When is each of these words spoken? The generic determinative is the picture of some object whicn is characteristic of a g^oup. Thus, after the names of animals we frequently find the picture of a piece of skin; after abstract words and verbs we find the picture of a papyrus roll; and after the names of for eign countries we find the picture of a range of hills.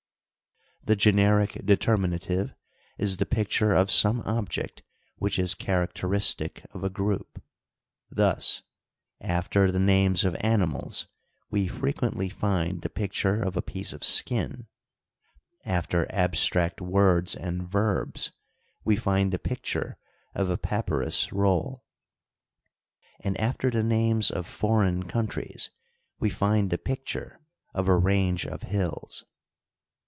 The 0.83 0.95
generic 0.95 1.61
determinative 1.63 2.55
is 2.97 3.17
the 3.17 3.25
picture 3.27 3.71
of 3.71 3.91
some 3.91 4.23
object 4.25 4.81
whicn 5.21 5.43
is 5.43 5.53
characteristic 5.53 6.65
of 6.71 6.83
a 6.83 6.89
g^oup. 6.89 7.39
Thus, 8.09 8.63
after 9.21 9.71
the 9.71 9.77
names 9.79 10.25
of 10.25 10.35
animals 10.39 11.05
we 11.51 11.67
frequently 11.67 12.29
find 12.29 12.81
the 12.81 12.89
picture 12.89 13.43
of 13.43 13.55
a 13.55 13.61
piece 13.61 13.93
of 13.93 14.03
skin; 14.03 14.65
after 15.63 16.11
abstract 16.11 16.81
words 16.81 17.35
and 17.35 17.61
verbs 17.69 18.31
we 18.83 18.95
find 18.95 19.31
the 19.31 19.37
picture 19.39 19.99
of 20.33 20.49
a 20.49 20.57
papyrus 20.57 21.31
roll; 21.31 21.85
and 23.19 23.39
after 23.39 23.69
the 23.69 23.83
names 23.83 24.31
of 24.31 24.47
for 24.47 24.81
eign 24.83 25.07
countries 25.07 25.69
we 26.19 26.31
find 26.31 26.71
the 26.71 26.79
picture 26.79 27.39
of 27.75 27.87
a 27.87 27.95
range 27.95 28.47
of 28.47 28.63
hills. 28.63 29.25